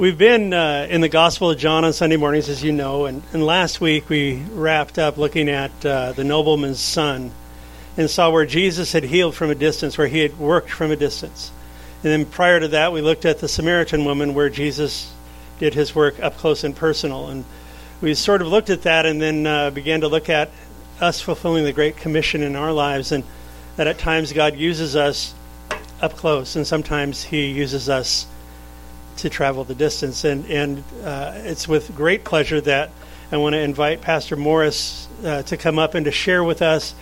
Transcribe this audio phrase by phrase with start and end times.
[0.00, 3.22] We've been uh, in the Gospel of John on Sunday mornings, as you know, and,
[3.34, 7.32] and last week we wrapped up looking at uh, the nobleman's son
[7.98, 10.96] and saw where Jesus had healed from a distance, where he had worked from a
[10.96, 11.52] distance.
[12.02, 15.12] And then prior to that, we looked at the Samaritan woman, where Jesus
[15.58, 17.28] did his work up close and personal.
[17.28, 17.44] And
[18.00, 20.48] we sort of looked at that and then uh, began to look at
[20.98, 23.22] us fulfilling the Great Commission in our lives, and
[23.76, 25.34] that at times God uses us
[26.00, 28.26] up close, and sometimes He uses us
[29.18, 30.24] to travel the distance.
[30.24, 32.90] And, and uh, it's with great pleasure that
[33.32, 36.94] I want to invite Pastor Morris uh, to come up and to share with us.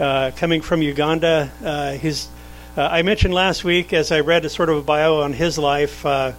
[0.00, 2.28] Uh, coming from Uganda, uh, he's.
[2.76, 5.58] Uh, I mentioned last week, as I read a sort of a bio on his
[5.58, 6.32] life, uh,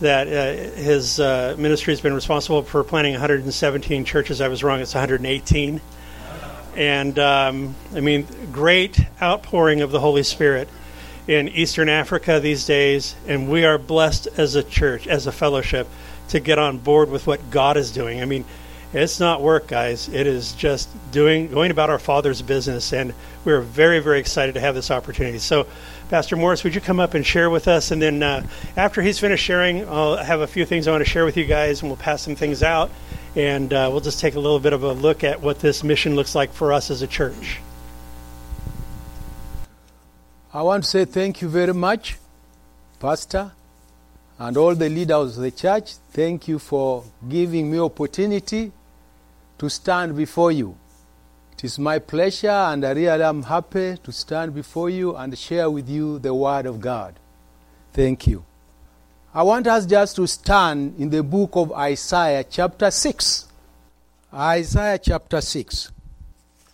[0.00, 4.40] that his ministry has been responsible for planting 117 churches.
[4.40, 5.80] I was wrong; it's 118.
[6.76, 10.68] And um, I mean, great outpouring of the Holy Spirit
[11.26, 15.88] in Eastern Africa these days, and we are blessed as a church, as a fellowship,
[16.28, 18.20] to get on board with what God is doing.
[18.20, 18.44] I mean,
[18.92, 20.08] it's not work, guys.
[20.08, 23.12] It is just doing, going about our Father's business, and
[23.44, 25.38] we're very, very excited to have this opportunity.
[25.38, 25.66] So,
[26.10, 27.90] Pastor Morris, would you come up and share with us?
[27.90, 31.10] And then uh, after he's finished sharing, I'll have a few things I want to
[31.10, 32.90] share with you guys, and we'll pass some things out,
[33.34, 36.14] and uh, we'll just take a little bit of a look at what this mission
[36.14, 37.60] looks like for us as a church.
[40.54, 42.16] I want to say thank you very much,
[43.00, 43.50] Pastor,
[44.38, 45.94] and all the leaders of the church.
[46.12, 48.70] Thank you for giving me opportunity
[49.58, 50.76] to stand before you.
[51.54, 55.68] It is my pleasure, and I really am happy to stand before you and share
[55.68, 57.18] with you the Word of God.
[57.92, 58.44] Thank you.
[59.34, 63.48] I want us just to stand in the book of Isaiah, chapter 6.
[64.32, 65.90] Isaiah, chapter 6.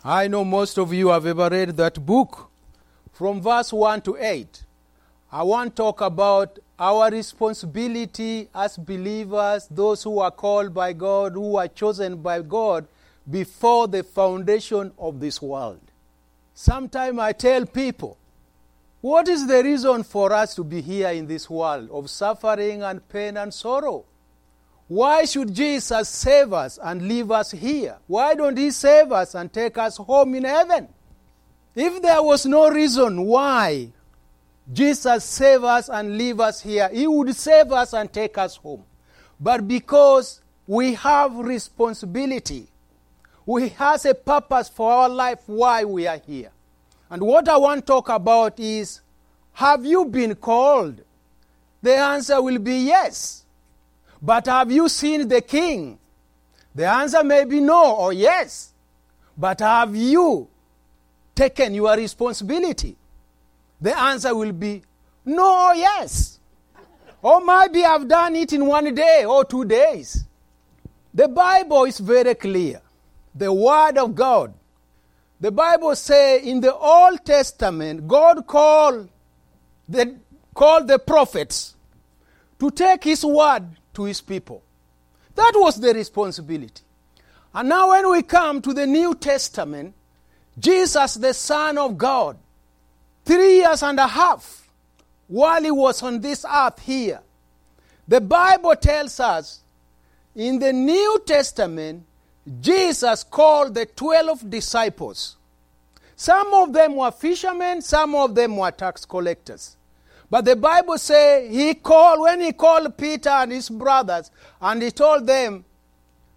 [0.04, 2.49] I know most of you have ever read that book
[3.20, 4.64] from verse 1 to 8.
[5.30, 11.32] I want to talk about our responsibility as believers, those who are called by God,
[11.32, 12.88] who are chosen by God
[13.30, 15.82] before the foundation of this world.
[16.54, 18.16] Sometimes I tell people,
[19.02, 23.06] what is the reason for us to be here in this world of suffering and
[23.10, 24.06] pain and sorrow?
[24.88, 27.98] Why should Jesus save us and leave us here?
[28.06, 30.88] Why don't He save us and take us home in heaven?
[31.74, 33.88] If there was no reason why
[34.72, 38.84] Jesus save us and leave us here, He would save us and take us home.
[39.38, 42.68] But because we have responsibility,
[43.46, 46.50] we has a purpose for our life why we are here.
[47.08, 49.00] And what I want to talk about is
[49.54, 51.02] have you been called?
[51.82, 53.44] The answer will be yes.
[54.22, 55.98] But have you seen the king?
[56.74, 58.72] The answer may be no or yes.
[59.36, 60.49] But have you
[61.34, 62.96] taken your responsibility?
[63.80, 64.82] The answer will be
[65.24, 66.38] no yes.
[67.22, 70.24] Or maybe I've done it in one day or two days.
[71.12, 72.80] The Bible is very clear.
[73.34, 74.54] The Word of God.
[75.40, 79.08] The Bible says in the Old Testament, God called
[79.88, 80.16] the,
[80.54, 81.74] called the prophets
[82.58, 83.64] to take His word
[83.94, 84.62] to His people.
[85.34, 86.82] That was the responsibility.
[87.54, 89.94] And now, when we come to the New Testament,
[90.60, 92.36] Jesus, the Son of God,
[93.24, 94.68] three years and a half
[95.26, 97.20] while he was on this earth here,
[98.06, 99.60] the Bible tells us
[100.34, 102.04] in the New Testament,
[102.60, 105.36] Jesus called the 12 disciples.
[106.16, 109.76] Some of them were fishermen, some of them were tax collectors.
[110.28, 114.90] But the Bible says he called, when he called Peter and his brothers, and he
[114.90, 115.64] told them,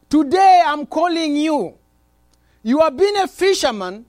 [0.10, 1.76] Today I'm calling you.
[2.64, 4.06] You have been a fisherman,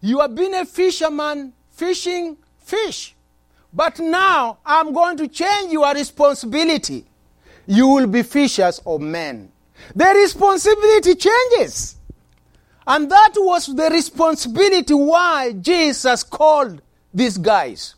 [0.00, 3.14] you have been a fisherman fishing fish.
[3.72, 7.04] But now I'm going to change your responsibility.
[7.66, 9.52] You will be fishers of men.
[9.94, 11.96] The responsibility changes.
[12.86, 16.80] And that was the responsibility why Jesus called
[17.12, 17.94] these guys.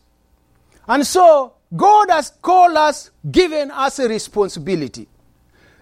[0.87, 5.07] And so God has called us, given us a responsibility.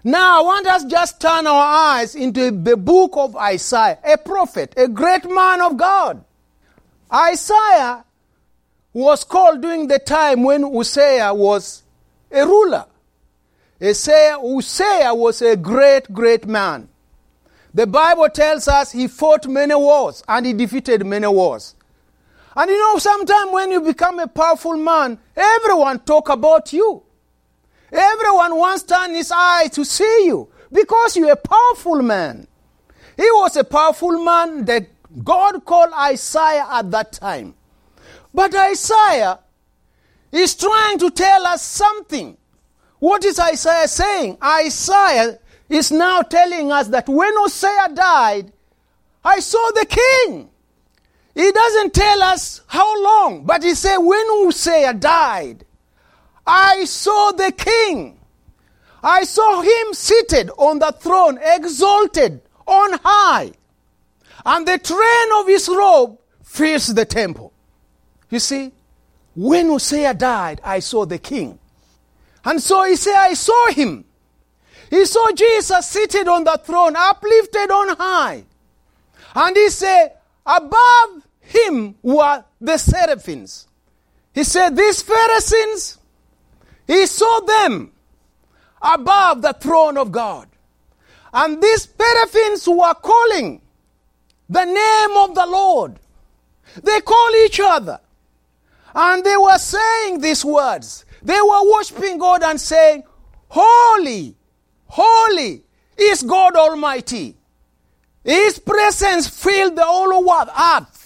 [0.02, 4.72] Now I want us just turn our eyes into the book of Isaiah, a prophet,
[4.76, 6.24] a great man of God.
[7.12, 8.04] Isaiah
[8.92, 11.82] was called during the time when Uzziah was
[12.30, 12.86] a ruler.
[13.80, 16.88] Uzziah, Uzziah was a great, great man.
[17.74, 21.74] The Bible tells us he fought many wars and he defeated many wars.
[22.56, 27.02] And you know, sometimes when you become a powerful man, everyone talk about you.
[27.92, 32.46] Everyone wants to turn his eye to see you because you're a powerful man.
[33.16, 34.88] He was a powerful man that
[35.24, 37.54] God called Isaiah at that time.
[38.32, 39.40] But Isaiah
[40.30, 42.36] is trying to tell us something.
[43.00, 44.38] What is Isaiah saying?
[44.42, 45.38] Isaiah
[45.68, 48.52] is now telling us that when Uzziah died,
[49.24, 50.50] I saw the king.
[51.34, 55.64] He doesn't tell us how long, but he said, when Uzziah died,
[56.46, 58.18] I saw the king.
[59.02, 63.52] I saw him seated on the throne, exalted on high,
[64.44, 67.52] and the train of his robe fills the temple.
[68.28, 68.72] You see,
[69.34, 71.58] when Uzziah died, I saw the king.
[72.44, 74.04] And so he said, I saw him.
[74.88, 78.44] He saw Jesus seated on the throne, uplifted on high.
[79.34, 83.68] And he said, above him were the seraphims.
[84.34, 85.98] He said, These Pharisees,
[86.90, 87.92] he saw them
[88.82, 90.48] above the throne of God.
[91.32, 93.62] And these seraphims were calling
[94.48, 96.00] the name of the Lord.
[96.82, 98.00] They call each other.
[98.92, 101.04] And they were saying these words.
[101.22, 103.04] They were worshiping God and saying,
[103.46, 104.34] Holy,
[104.86, 105.62] holy
[105.96, 107.36] is God Almighty.
[108.24, 110.99] His presence filled the whole earth.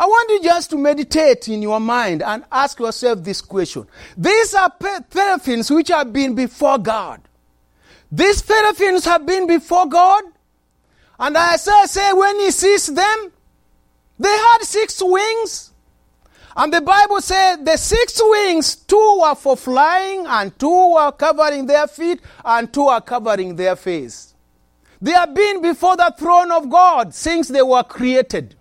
[0.00, 3.86] I want you just to meditate in your mind and ask yourself this question.
[4.16, 4.72] These are
[5.12, 7.20] seraphims which have been before God.
[8.10, 10.24] These seraphims have been before God.
[11.18, 13.32] And I say, when he sees them,
[14.18, 15.70] they had six wings.
[16.56, 21.66] And the Bible said the six wings, two were for flying, and two were covering
[21.66, 24.34] their feet, and two are covering their face.
[25.02, 28.56] They have been before the throne of God since they were created.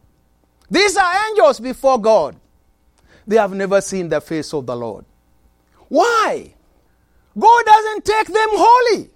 [0.70, 2.36] These are angels before God.
[3.26, 5.06] They have never seen the face of the Lord.
[5.88, 6.54] Why?
[7.38, 9.10] God doesn't take them holy.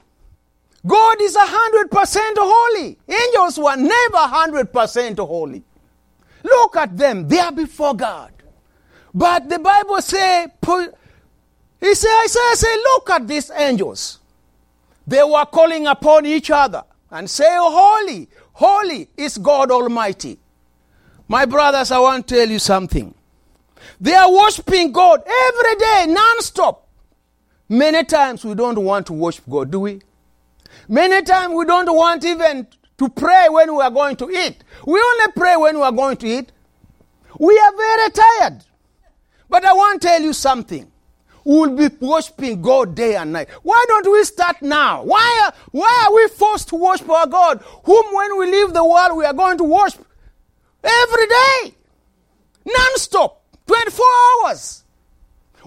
[0.86, 2.98] God is 100% holy.
[3.08, 5.64] Angels were never 100% holy.
[6.44, 7.28] Look at them.
[7.28, 8.32] They are before God.
[9.14, 10.48] But the Bible say,
[11.80, 14.20] he say, Isaiah say, look at these angels.
[15.06, 20.40] They were calling upon each other and say, holy, holy is God Almighty.
[21.28, 23.14] My brothers, I want to tell you something.
[24.00, 26.88] They are worshiping God every day, non-stop.
[27.70, 30.02] Many times we don't want to worship God, do we?
[30.88, 32.68] Many times we don't want even
[32.98, 34.64] to pray when we are going to eat.
[34.86, 36.52] We only pray when we are going to eat.
[37.40, 38.64] We are very tired.
[39.50, 40.92] But I want to tell you something.
[41.46, 43.50] We will be worshiping God day and night.
[43.64, 45.04] Why don't we start now?
[45.04, 48.86] Why are, why are we forced to worship our God, whom when we leave the
[48.86, 50.06] world we are going to worship
[50.84, 51.76] every day,
[52.66, 54.06] non-stop, 24
[54.46, 54.84] hours?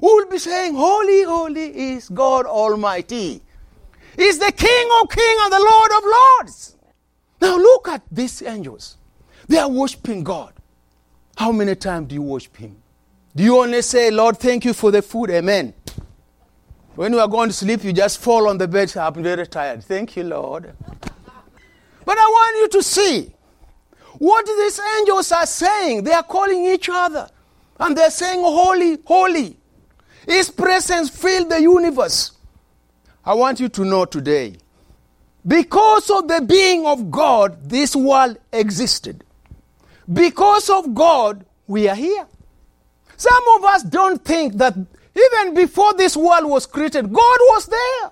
[0.00, 3.40] We will be saying, Holy, holy is God Almighty.
[4.16, 6.76] He's the King of kings and the Lord of lords.
[7.40, 8.96] Now look at these angels.
[9.48, 10.52] They are worshiping God.
[11.36, 12.76] How many times do you worship Him?
[13.34, 15.30] Do you only say, Lord, thank you for the food?
[15.30, 15.74] Amen.
[16.94, 18.96] When you are going to sleep, you just fall on the bed.
[18.96, 19.84] I'm very tired.
[19.84, 20.72] Thank you, Lord.
[22.06, 23.34] But I want you to see
[24.18, 26.04] what these angels are saying.
[26.04, 27.28] They are calling each other.
[27.78, 29.56] And they're saying, Holy, holy.
[30.26, 32.32] His presence filled the universe.
[33.24, 34.56] I want you to know today,
[35.46, 39.24] because of the being of God, this world existed.
[40.12, 42.26] Because of God, we are here.
[43.16, 48.10] Some of us don't think that even before this world was created, God was there.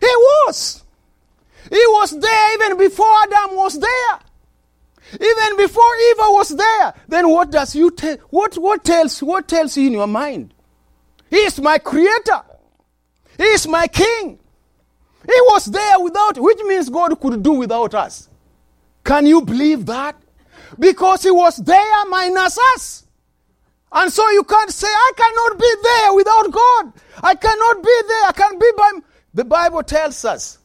[0.00, 0.14] He
[0.46, 0.82] was.
[1.70, 4.18] He was there even before Adam was there.
[5.12, 6.94] Even before Eva was there.
[7.08, 8.16] Then what does you tell?
[8.30, 10.54] What, what tells, what tells you in your mind?
[11.30, 12.42] He is my creator.
[13.36, 14.38] He is my king.
[15.26, 18.28] He was there without, which means God could do without us.
[19.04, 20.16] Can you believe that?
[20.78, 23.06] Because he was there minus us.
[23.92, 26.92] And so you can't say, I cannot be there without God.
[27.22, 28.24] I cannot be there.
[28.26, 28.90] I can't be by.
[29.34, 30.58] The Bible tells us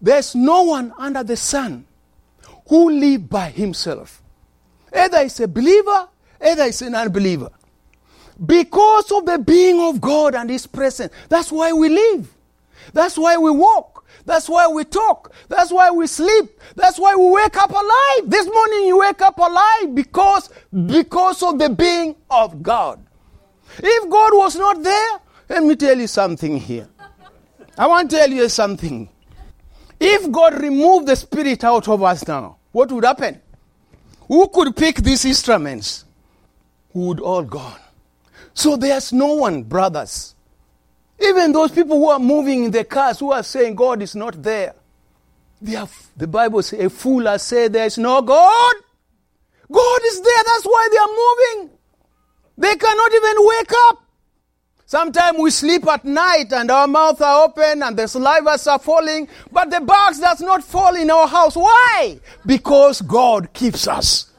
[0.00, 1.86] there's no one under the sun
[2.70, 4.22] who live by himself.
[4.94, 6.08] Either he's a believer,
[6.40, 7.50] either he's an unbeliever.
[8.46, 11.12] Because of the being of God and his presence.
[11.28, 12.32] That's why we live.
[12.92, 14.06] That's why we walk.
[14.24, 15.34] That's why we talk.
[15.48, 16.60] That's why we sleep.
[16.76, 18.30] That's why we wake up alive.
[18.30, 20.48] This morning you wake up alive because,
[20.86, 23.04] because of the being of God.
[23.78, 26.88] If God was not there, let me tell you something here.
[27.76, 29.08] I want to tell you something.
[29.98, 33.40] If God removed the spirit out of us now, what would happen?
[34.28, 36.04] Who could pick these instruments?
[36.92, 37.78] Who would all gone?
[38.54, 40.34] So there's no one, brothers,
[41.20, 44.42] even those people who are moving in the cars who are saying God is not
[44.42, 44.74] there.
[45.60, 48.74] They are, the Bible says, a fool has said there is no God.
[49.70, 50.42] God is there.
[50.46, 51.78] That's why they are moving.
[52.58, 54.02] They cannot even wake up.
[54.90, 59.28] Sometimes we sleep at night and our mouths are open and the salivas are falling,
[59.52, 61.54] but the bugs does not fall in our house.
[61.54, 62.18] Why?
[62.44, 64.32] Because God keeps us.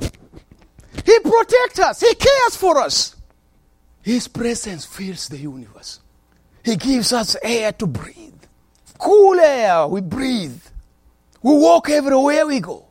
[0.00, 2.00] He protects us.
[2.00, 3.14] He cares for us.
[4.02, 6.00] His presence fills the universe.
[6.64, 8.42] He gives us air to breathe.
[8.98, 10.60] Cool air, we breathe.
[11.42, 12.86] We walk everywhere we go.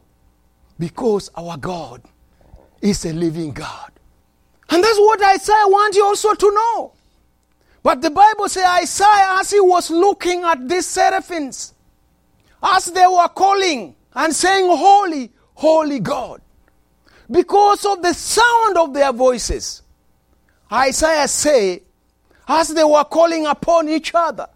[0.80, 2.04] Because our God
[2.82, 3.92] is a living God.
[4.70, 6.94] And that's what Isaiah wants you also to know.
[7.82, 11.74] But the Bible says Isaiah, as he was looking at these seraphims,
[12.62, 16.42] as they were calling and saying, Holy, holy God,
[17.32, 19.82] because of the sound of their voices,
[20.72, 21.84] Isaiah say,
[22.48, 24.48] as they were calling upon each other,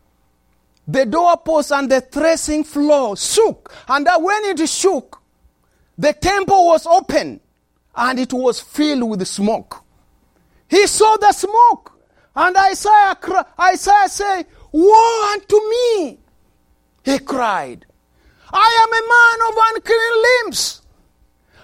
[0.87, 3.73] the doorpost and the threshing floor shook.
[3.87, 5.21] And that when it shook,
[5.97, 7.39] the temple was open
[7.95, 9.82] and it was filled with smoke.
[10.73, 11.91] He saw the smoke.
[12.35, 13.15] And Isaiah,
[13.59, 16.17] Isaiah said, Woe unto me!
[17.05, 17.85] He cried,
[18.51, 20.81] I am a man of unclean limbs.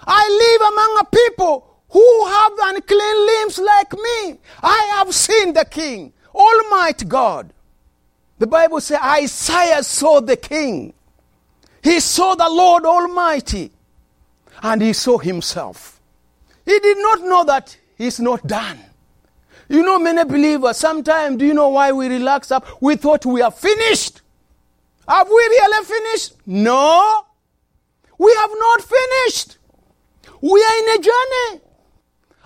[0.05, 4.39] I live among a people who have unclean limbs like me.
[4.61, 7.51] I have seen the King, Almighty God.
[8.37, 10.93] The Bible says Isaiah saw the King.
[11.83, 13.71] He saw the Lord Almighty.
[14.61, 15.99] And he saw himself.
[16.63, 18.77] He did not know that he's not done.
[19.69, 22.65] You know, many believers, sometimes, do you know why we relax up?
[22.81, 24.21] We thought we are finished.
[25.07, 26.33] Have we really finished?
[26.47, 27.25] No.
[28.17, 29.57] We have not finished.
[30.41, 31.61] We are in a journey.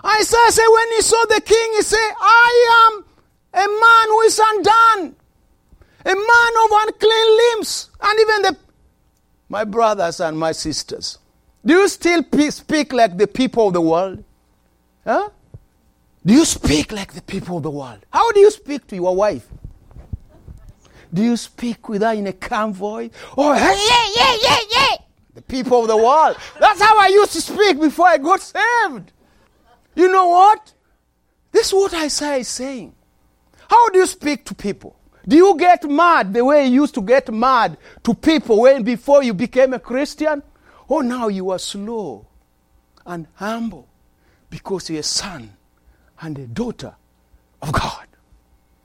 [0.05, 3.05] Isaiah said when he saw the king, he said, I am
[3.53, 5.15] a man who is undone,
[6.05, 7.89] a man of unclean limbs.
[8.01, 8.57] And even the,
[9.47, 11.19] my brothers and my sisters,
[11.65, 14.23] do you still speak like the people of the world?
[15.05, 15.29] Huh?
[16.25, 18.05] Do you speak like the people of the world?
[18.11, 19.45] How do you speak to your wife?
[21.13, 23.11] Do you speak with her in a calm voice?
[23.35, 24.95] Or, hey, yeah, yeah, yeah, yeah.
[25.35, 26.37] The people of the world.
[26.59, 29.11] That's how I used to speak before I got saved.
[29.95, 30.73] You know what?
[31.51, 32.95] This is what Isaiah is saying.
[33.69, 34.97] How do you speak to people?
[35.27, 39.23] Do you get mad the way you used to get mad to people when before
[39.23, 40.41] you became a Christian?
[40.89, 42.27] Oh, now you are slow
[43.05, 43.87] and humble
[44.49, 45.51] because you're a son
[46.23, 46.95] and a daughter
[47.61, 48.07] of God.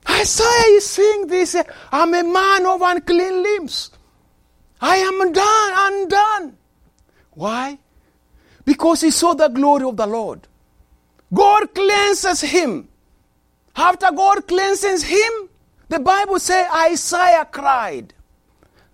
[0.09, 1.57] Isaiah is saying this
[1.93, 3.91] I'm a man of unclean limbs.
[4.81, 6.57] I am done, undone.
[7.33, 7.79] Why?
[8.65, 10.47] Because he saw the glory of the Lord.
[11.33, 12.89] God cleanses him.
[13.77, 15.33] After God cleanses him,
[15.89, 18.15] the Bible says Isaiah cried.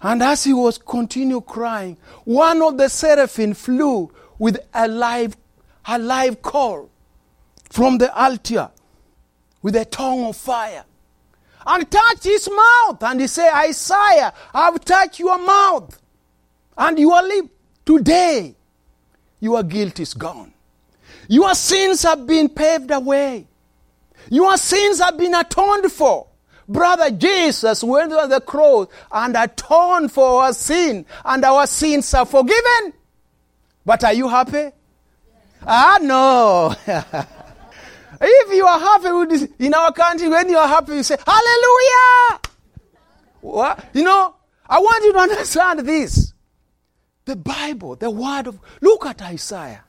[0.02, 5.36] And as he was continue crying, one of the seraphim flew with a live,
[5.86, 6.90] a live coal
[7.74, 8.70] from the altar
[9.60, 10.84] with a tongue of fire
[11.66, 13.02] and touched his mouth.
[13.02, 16.00] And he said, Isaiah, I've touched your mouth
[16.78, 17.46] and your lip.
[17.84, 18.54] Today,
[19.40, 20.52] your guilt is gone.
[21.26, 23.48] Your sins have been paved away.
[24.30, 26.28] Your sins have been atoned for.
[26.68, 32.24] Brother Jesus went on the cross and atoned for our sin, and our sins are
[32.24, 32.92] forgiven.
[33.84, 34.70] But are you happy?
[35.66, 36.76] Ah, no.
[38.20, 41.16] if you are happy with this, in our country, when you are happy, you say,
[41.26, 42.40] Hallelujah!
[43.40, 43.84] What?
[43.92, 44.34] You know,
[44.66, 46.32] I want you to understand this.
[47.24, 49.84] The Bible, the Word of, look at Isaiah.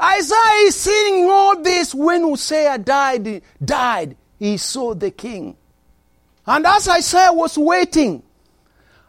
[0.00, 5.56] Isaiah is seeing all this when Uzziah died, died, he saw the king.
[6.46, 8.22] And as Isaiah was waiting,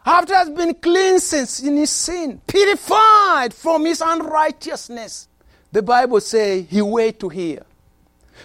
[0.04, 5.28] after has been cleansed in his sin, purified from his unrighteousness,
[5.72, 7.64] the Bible says he wait to hear.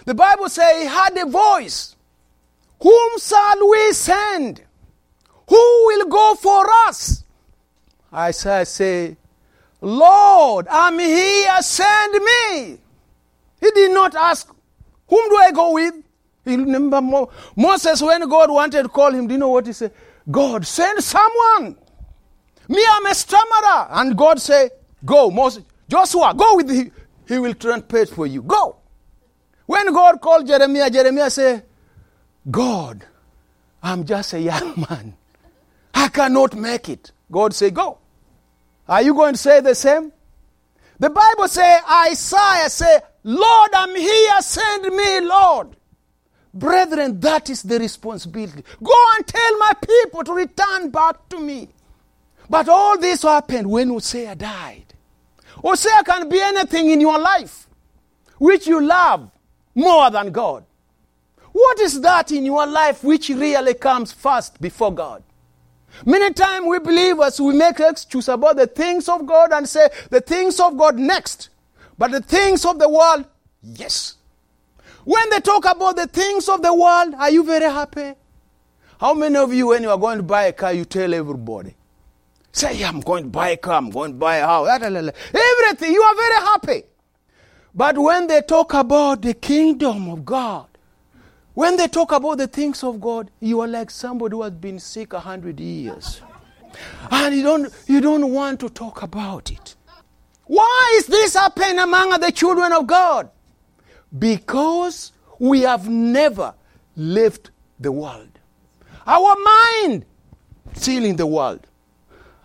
[0.04, 1.96] The Bible says he had a voice.
[2.82, 4.62] Whom shall we send?
[5.48, 7.24] Who will go for us?
[8.12, 9.16] Isaiah say,
[9.80, 12.78] Lord, I'm here, send me.
[13.60, 14.48] He did not ask,
[15.08, 15.94] whom do I go with?
[16.44, 17.00] You remember
[17.56, 19.92] Moses, when God wanted to call him, do you know what he said?
[20.30, 21.76] God, send someone.
[22.68, 23.86] Me, I'm a stammerer.
[23.90, 24.70] And God said,
[25.04, 26.90] Go, Moses, Joshua, go with him.
[27.28, 28.42] He will translate for you.
[28.42, 28.76] Go.
[29.66, 31.64] When God called Jeremiah, Jeremiah said,
[32.50, 33.04] God,
[33.82, 35.16] I'm just a young man.
[35.94, 37.12] I cannot make it.
[37.30, 37.98] God said, Go.
[38.88, 40.12] Are you going to say the same?
[40.98, 45.76] The Bible says, Isaiah said, Lord, I'm here, send me, Lord.
[46.54, 48.64] Brethren, that is the responsibility.
[48.82, 51.68] Go and tell my people to return back to me.
[52.48, 54.94] But all this happened when Uzziah died.
[55.62, 57.66] Uzziah can be anything in your life
[58.38, 59.30] which you love
[59.76, 60.64] more than God.
[61.52, 65.22] What is that in your life which really comes first before God?
[66.04, 70.20] Many times we believers, we make excuse about the things of God and say the
[70.20, 71.50] things of God next.
[71.96, 73.24] But the things of the world,
[73.62, 74.16] yes.
[75.04, 78.12] When they talk about the things of the world, are you very happy?
[79.00, 81.74] How many of you, when you are going to buy a car, you tell everybody?
[82.52, 85.92] Say, I'm going to buy a car, I'm going to buy a house, everything.
[85.92, 86.82] You are very happy.
[87.76, 90.66] But when they talk about the kingdom of God,
[91.52, 94.78] when they talk about the things of God, you are like somebody who has been
[94.78, 96.22] sick a hundred years.
[97.10, 99.76] And you don't, you don't want to talk about it.
[100.44, 103.30] Why is this happening among the children of God?
[104.18, 106.54] Because we have never
[106.96, 108.38] left the world.
[109.06, 110.06] Our mind
[110.72, 111.66] still in the world.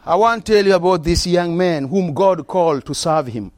[0.05, 3.51] I want to tell you about this young man whom God called to serve him.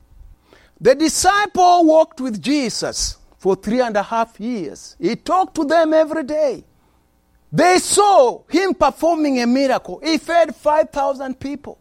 [0.84, 4.98] The disciple walked with Jesus for three and a half years.
[5.00, 6.66] He talked to them every day.
[7.54, 10.02] They saw him performing a miracle.
[10.04, 11.80] He fed 5,000 people.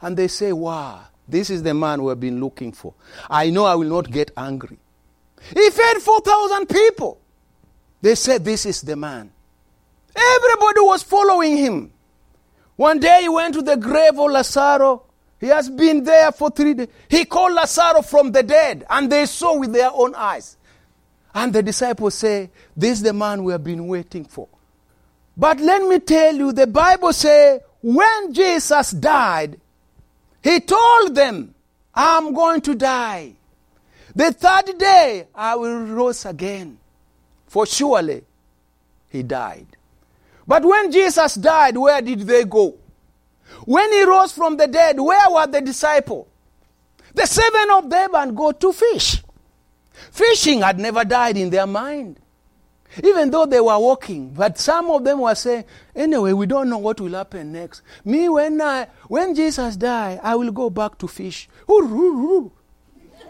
[0.00, 2.94] And they say, Wow, this is the man we have been looking for.
[3.30, 4.78] I know I will not get angry.
[5.54, 7.20] He fed 4,000 people.
[8.02, 9.30] They said, This is the man.
[10.16, 11.92] Everybody was following him.
[12.74, 14.98] One day he went to the grave of Lazarus.
[15.44, 16.88] He has been there for three days.
[17.06, 20.56] He called Lazarus from the dead, and they saw with their own eyes.
[21.34, 24.48] And the disciples say, This is the man we have been waiting for.
[25.36, 29.60] But let me tell you, the Bible says, when Jesus died,
[30.42, 31.54] he told them,
[31.94, 33.34] I'm going to die.
[34.14, 36.78] The third day, I will rise again.
[37.48, 38.24] For surely,
[39.10, 39.66] he died.
[40.46, 42.78] But when Jesus died, where did they go?
[43.64, 46.26] When he rose from the dead, where were the disciples?
[47.14, 49.22] The seven of them and go to fish.
[50.10, 52.18] Fishing had never died in their mind.
[53.02, 55.64] Even though they were walking, but some of them were saying,
[55.96, 57.82] anyway, we don't know what will happen next.
[58.04, 61.48] Me, when, I, when Jesus died, I will go back to fish.
[61.68, 61.82] It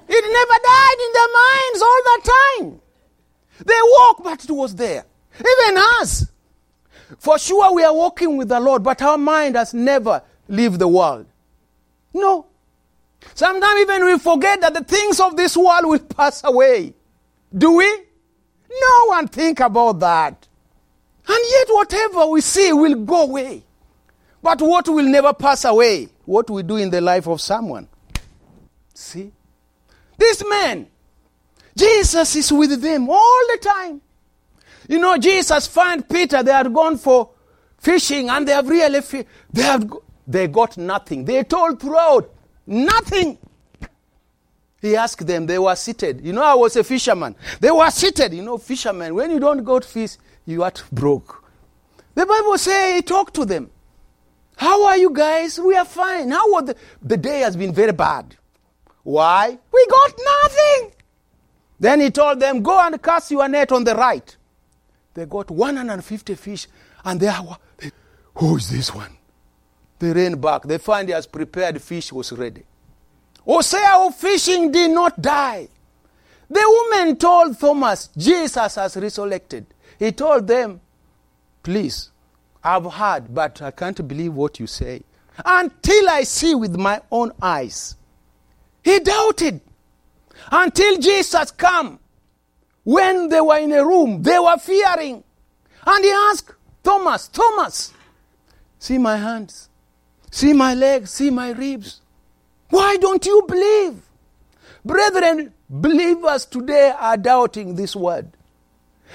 [0.09, 2.81] never died in their minds all the time.
[3.65, 5.05] They walk, but it was there.
[5.39, 6.27] Even us.
[7.19, 10.89] For sure, we are walking with the Lord, but our mind has never left the
[10.89, 11.27] world.
[12.13, 12.47] No.
[13.35, 16.95] Sometimes even we forget that the things of this world will pass away.
[17.57, 17.87] Do we?
[17.87, 20.49] No one think about that.
[21.27, 23.65] And yet whatever we see will go away.
[24.43, 26.09] But what will never pass away?
[26.27, 27.89] What we do in the life of someone.
[28.93, 29.33] See?
[30.19, 30.87] This man,
[31.77, 34.01] Jesus is with them all the time.
[34.89, 37.31] You know, Jesus found Peter, they had gone for
[37.79, 39.93] fishing and they have really, fi- they have,
[40.27, 41.25] they got nothing.
[41.25, 42.31] They told throughout,
[42.67, 43.39] nothing.
[44.81, 46.21] He asked them, they were seated.
[46.25, 47.35] You know, I was a fisherman.
[47.61, 48.35] They were seated.
[48.35, 51.43] You know, fishermen, when you don't got fish, you are broke.
[52.15, 53.71] The Bible says he talked to them.
[54.57, 55.59] How are you guys?
[55.59, 56.31] We are fine.
[56.31, 58.37] How the, the day has been very bad.
[59.03, 59.59] Why?
[59.73, 60.93] We got nothing.
[61.81, 64.37] Then he told them, go and cast your net on the right.
[65.15, 66.67] They got 150 fish,
[67.05, 67.59] and they are,
[68.35, 69.17] who is this one?
[69.99, 70.63] They ran back.
[70.63, 72.65] They find he has prepared fish was ready.
[73.47, 75.69] Uzziah of fishing did not die.
[76.51, 79.67] The woman told Thomas, Jesus has resurrected.
[79.99, 80.81] He told them,
[81.63, 82.11] Please,
[82.63, 85.03] I've heard, but I can't believe what you say.
[85.45, 87.97] Until I see with my own eyes.
[88.83, 89.61] He doubted.
[90.51, 91.99] Until Jesus come.
[92.85, 95.25] When they were in a room, they were fearing.
[95.87, 97.93] And he asked Thomas, Thomas,
[98.79, 99.69] see my hands,
[100.31, 102.01] see my legs, see my ribs.
[102.69, 104.03] Why don't you believe?
[104.85, 108.31] Brethren, believers today are doubting this word.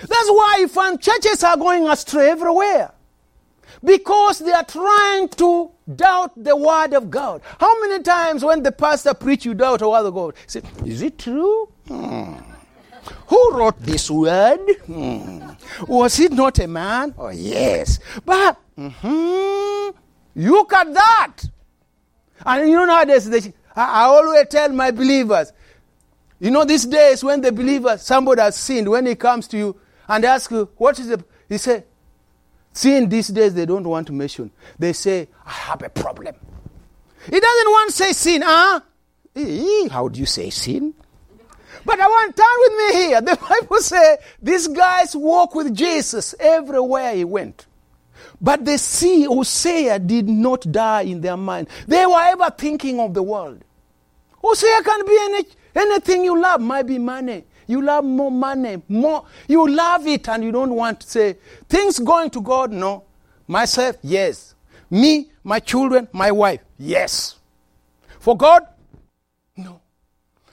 [0.01, 2.91] That's why you find churches are going astray everywhere.
[3.83, 7.41] Because they are trying to doubt the word of God.
[7.59, 10.33] How many times when the pastor preach, you doubt the word of God?
[10.47, 11.69] Say, is it true?
[11.87, 12.33] Hmm.
[13.27, 14.59] Who wrote this word?
[14.85, 15.49] Hmm.
[15.87, 17.13] Was it not a man?
[17.17, 17.99] Oh, yes.
[18.25, 19.97] But, mm-hmm,
[20.35, 21.37] look at that.
[22.45, 25.53] And you know nowadays, they, I, I always tell my believers,
[26.39, 29.75] you know, these days when the believer, somebody has sinned, when he comes to you
[30.07, 31.83] and asks you, what is the, he say,
[32.71, 34.51] sin these days they don't want to mention.
[34.77, 36.35] They say, I have a problem.
[37.25, 38.79] He doesn't want to say sin, huh?
[39.91, 40.93] How do you say sin?
[41.85, 43.21] But I want turn with me here.
[43.21, 47.65] The Bible says these guys walk with Jesus everywhere he went.
[48.41, 51.67] But the sea, Uzziah did not die in their mind.
[51.87, 53.63] They were ever thinking of the world.
[54.43, 57.43] Uzziah can be any, anything you love, might be money.
[57.67, 59.25] You love more money, more.
[59.47, 61.37] You love it and you don't want to say,
[61.67, 63.03] things going to God, no.
[63.47, 64.55] Myself, yes.
[64.89, 67.35] Me, my children, my wife, yes.
[68.19, 68.65] For God.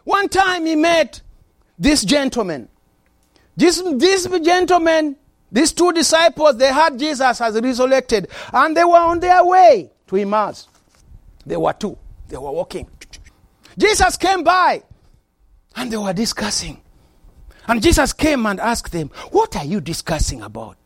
[0.07, 1.21] One time he met
[1.77, 2.69] this gentleman.
[3.57, 5.17] This, this gentleman,
[5.51, 10.17] these two disciples, they had Jesus as resurrected and they were on their way to
[10.17, 10.69] Emmaus.
[11.45, 11.99] They were two.
[12.29, 12.89] They were walking.
[13.77, 14.85] Jesus came by
[15.75, 16.81] and they were discussing.
[17.67, 20.77] And Jesus came and asked them, What are you discussing about?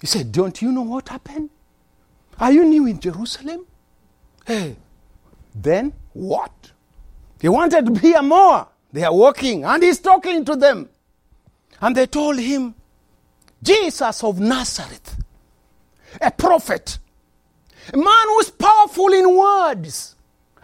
[0.00, 1.50] He said, Don't you know what happened?
[2.40, 3.66] Are you new in Jerusalem?
[4.46, 4.76] Hey,
[5.54, 6.72] then what?
[7.40, 8.68] He wanted to hear more.
[8.92, 10.88] They are walking and he's talking to them.
[11.80, 12.74] And they told him,
[13.62, 15.16] Jesus of Nazareth,
[16.20, 16.98] a prophet,
[17.92, 20.16] a man who's powerful in words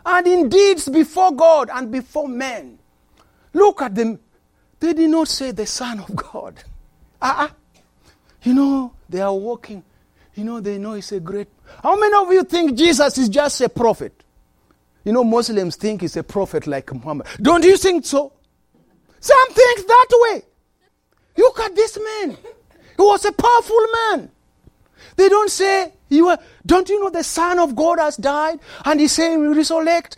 [0.05, 2.79] and in deeds before God and before men.
[3.53, 4.19] Look at them.
[4.81, 6.63] They did not say the Son of God.
[7.23, 7.49] Uh-uh.
[8.43, 9.83] You know, they are walking.
[10.35, 11.49] You know, they know he's a great.
[11.83, 14.24] How many of you think Jesus is just a prophet?
[15.05, 17.27] You know, Muslims think he's a prophet like Muhammad.
[17.41, 18.33] Don't you think so?
[19.21, 20.43] Some think that way.
[21.37, 22.37] Look at this man.
[22.97, 24.31] He was a powerful man.
[25.17, 28.61] They don't say, you are, don't you know the Son of God has died?
[28.85, 30.17] And he's saying, resurrect.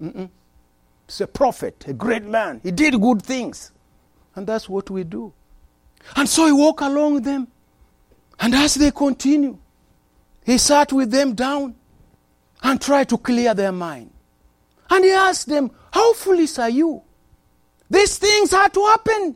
[0.00, 0.30] Mm-mm.
[1.06, 2.60] He's a prophet, a great man.
[2.62, 3.72] He did good things.
[4.34, 5.32] And that's what we do.
[6.16, 7.48] And so he walked along with them.
[8.40, 9.58] And as they continue,
[10.44, 11.74] he sat with them down
[12.62, 14.11] and tried to clear their mind.
[14.92, 17.00] And he asked them, How foolish are you?
[17.88, 19.34] These things had to happen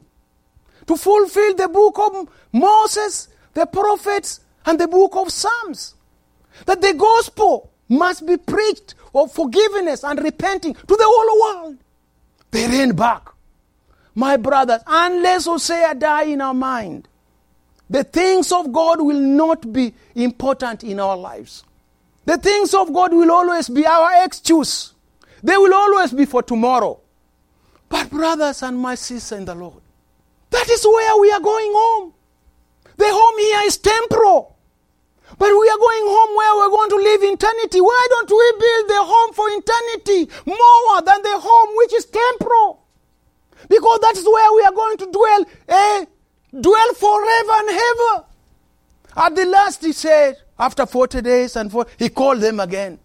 [0.87, 5.95] to fulfill the book of Moses, the prophets, and the book of Psalms.
[6.67, 11.79] That the gospel must be preached of forgiveness and repenting to the whole world.
[12.51, 13.23] They ran back.
[14.15, 17.09] My brothers, unless Uzziah die in our mind,
[17.89, 21.65] the things of God will not be important in our lives.
[22.27, 24.93] The things of God will always be our excuse.
[25.47, 26.99] They will always be for tomorrow.
[27.89, 29.81] But, brothers and my sister in the Lord,
[30.51, 32.15] that is where we are going home.
[32.97, 34.57] The home here is temporal.
[35.39, 37.81] But we are going home where we're going to live eternity.
[37.81, 42.83] Why don't we build the home for eternity more than the home which is temporal?
[43.69, 46.07] Because that's where we are going to dwell, eh?
[46.61, 48.25] Dwell forever and ever.
[49.17, 52.99] At the last, he said, after 40 days and four, he called them again.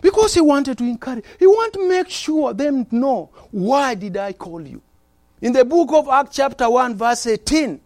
[0.00, 4.32] Because he wanted to encourage, he wanted to make sure them know why did I
[4.32, 4.82] call you.
[5.40, 7.80] In the book of Acts, chapter 1, verse 18,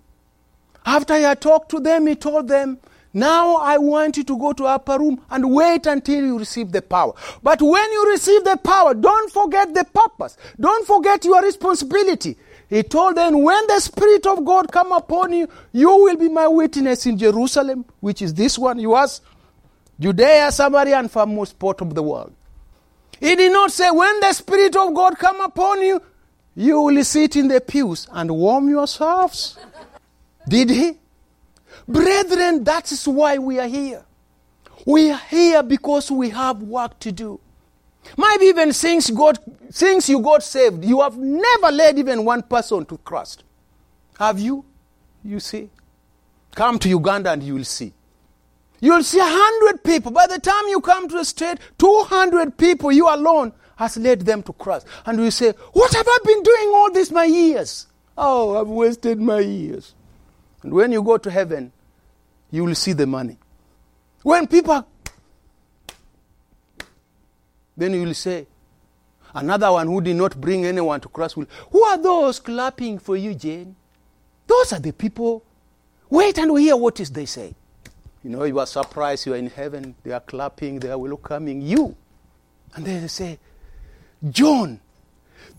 [0.87, 2.79] after he had talked to them, he told them,
[3.12, 6.83] Now I want you to go to upper room and wait until you receive the
[6.83, 7.12] power.
[7.42, 10.37] But when you receive the power, don't forget the purpose.
[10.59, 12.37] Don't forget your responsibility.
[12.71, 16.49] He told them, When the Spirit of God come upon you, you will be my
[16.49, 19.21] witness in Jerusalem, which is this one, yours,
[20.00, 22.32] Judea, Samaria, and most part of the world.
[23.20, 26.00] He did not say, When the Spirit of God come upon you,
[26.54, 29.58] you will sit in the pews and warm yourselves.
[30.48, 30.98] Did he?
[31.87, 34.04] Brethren, that is why we are here.
[34.87, 37.40] We are here because we have work to do.
[38.16, 39.38] Maybe even since God,
[39.70, 43.44] since you got saved, you have never led even one person to Christ.
[44.18, 44.64] Have you?
[45.24, 45.68] You see?
[46.54, 47.92] Come to Uganda and you will see.
[48.81, 50.12] You'll see a hundred people.
[50.12, 54.43] By the time you come to the state, 200 people, you alone, has led them
[54.43, 54.87] to Christ.
[55.07, 57.87] And you say, What have I been doing all these my years?
[58.17, 59.95] Oh, I've wasted my years.
[60.62, 61.73] And when you go to heaven,
[62.51, 63.38] you will see the money.
[64.23, 64.87] When people,
[67.77, 68.47] then you will say,
[69.35, 73.17] Another one who did not bring anyone to Christ will, Who are those clapping for
[73.17, 73.77] you, Jane?
[74.47, 75.45] Those are the people.
[76.11, 77.55] Wait and hear what is they say.
[78.22, 79.94] You know, you are surprised you are in heaven.
[80.02, 81.96] They are clapping, they are welcoming you.
[82.74, 83.38] And then they say,
[84.28, 84.81] John,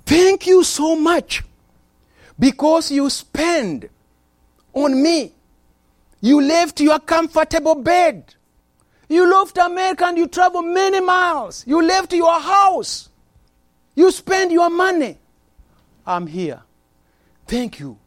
[0.06, 1.44] thank you so much
[2.38, 3.90] because you spend
[4.74, 5.34] on me.
[6.22, 8.36] You left your comfortable bed.
[9.08, 11.66] You left America and you traveled many miles.
[11.66, 13.10] You left your house.
[13.96, 15.18] You spend your money.
[16.06, 16.62] I'm here.
[17.48, 17.98] Thank you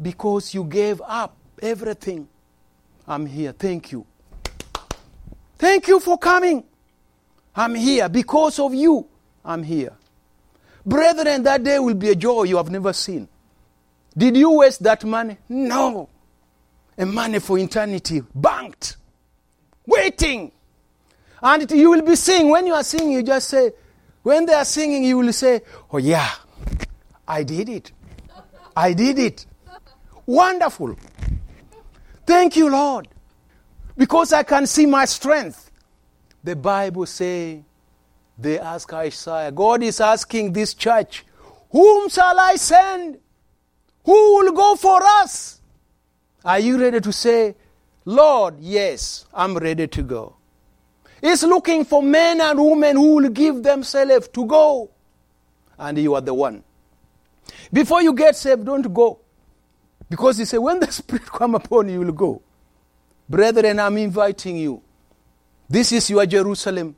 [0.00, 2.28] because you gave up everything.
[3.08, 3.52] I'm here.
[3.52, 4.06] Thank you.
[5.56, 6.62] Thank you for coming.
[7.56, 9.06] I'm here because of you.
[9.44, 9.92] I'm here.
[10.84, 13.26] Brethren, that day will be a joy you have never seen.
[14.16, 15.38] Did you waste that money?
[15.48, 16.08] No.
[16.98, 18.96] A money for eternity, banked,
[19.86, 20.52] waiting.
[21.42, 22.50] And you will be singing.
[22.50, 23.72] When you are singing, you just say,
[24.22, 26.28] when they are singing, you will say, Oh, yeah,
[27.26, 27.92] I did it.
[28.76, 29.46] I did it.
[30.26, 30.96] Wonderful.
[32.28, 33.08] Thank you, Lord.
[33.96, 35.70] Because I can see my strength.
[36.44, 37.64] The Bible say
[38.36, 41.24] they ask Isaiah, God is asking this church,
[41.70, 43.18] whom shall I send?
[44.04, 45.62] Who will go for us?
[46.44, 47.56] Are you ready to say,
[48.04, 50.36] Lord, yes, I'm ready to go?
[51.22, 54.90] He's looking for men and women who will give themselves to go.
[55.78, 56.62] And you are the one.
[57.72, 59.20] Before you get saved, don't go.
[60.08, 62.42] Because he said, when the Spirit come upon you, you will go.
[63.28, 64.82] Brethren, I'm inviting you.
[65.68, 66.96] This is your Jerusalem.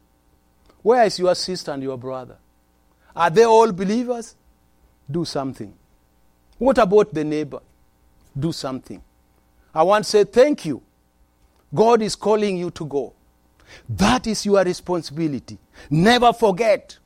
[0.82, 2.36] Where is your sister and your brother?
[3.14, 4.36] Are they all believers?
[5.10, 5.74] Do something.
[6.58, 7.60] What about the neighbor?
[8.38, 9.02] Do something.
[9.74, 10.82] I want to say thank you.
[11.74, 13.12] God is calling you to go.
[13.88, 15.58] That is your responsibility.
[15.88, 16.98] Never forget.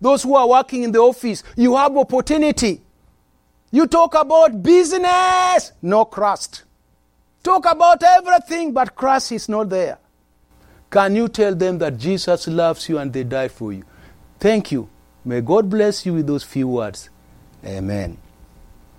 [0.00, 2.80] Those who are working in the office, you have opportunity.
[3.72, 6.64] You talk about business, no Christ.
[7.42, 9.98] Talk about everything, but Christ is not there.
[10.90, 13.82] Can you tell them that Jesus loves you and they died for you?
[14.38, 14.90] Thank you.
[15.24, 17.08] May God bless you with those few words.
[17.64, 18.18] Amen.